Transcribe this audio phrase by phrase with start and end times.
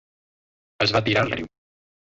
[0.87, 1.55] Es va tirar al riu.